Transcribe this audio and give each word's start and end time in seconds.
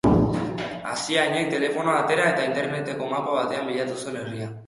Asiainek 0.91 1.51
telefonoa 1.51 1.99
atera 2.05 2.25
eta 2.31 2.47
interneteko 2.49 3.11
mapa 3.13 3.37
batean 3.41 3.69
bilatu 3.73 4.01
zuen 4.07 4.21
herria. 4.23 4.53